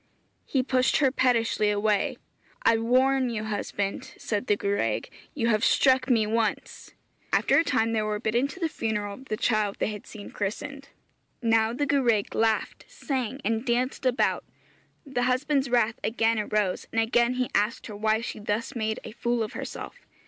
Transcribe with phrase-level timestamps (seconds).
[0.47, 2.17] He pushed her pettishly away.
[2.65, 6.95] 'I warn you, husband,' said the gwraig; 'you have struck me once.'
[7.31, 10.31] After a time they were bidden to the funeral of the child they had seen
[10.31, 10.89] christened.
[11.43, 14.43] Now the gwraig laughed, sang, and danced about.
[15.05, 19.11] The husband's wrath again arose, and again he asked her why she thus made a
[19.11, 19.99] fool of herself.